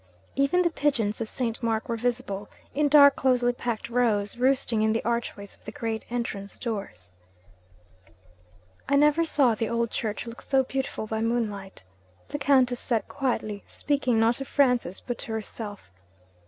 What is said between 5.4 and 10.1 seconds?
of the great entrance doors. 'I never saw the old